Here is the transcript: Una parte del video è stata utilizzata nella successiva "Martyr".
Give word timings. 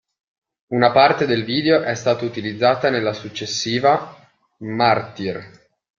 Una 0.69 0.91
parte 0.91 1.27
del 1.27 1.43
video 1.43 1.83
è 1.83 1.93
stata 1.93 2.25
utilizzata 2.25 2.89
nella 2.89 3.13
successiva 3.13 4.17
"Martyr". 4.61 5.47